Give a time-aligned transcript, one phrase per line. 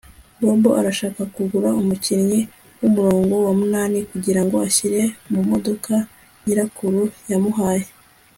[0.43, 2.39] Bobo arashaka kugura umukinnyi
[2.79, 5.93] wumurongo wa munani kugirango ashyire mumodoka
[6.43, 7.85] nyirakuru yamuhaye